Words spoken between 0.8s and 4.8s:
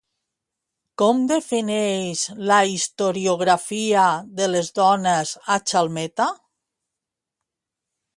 Com defineix la historiografia de les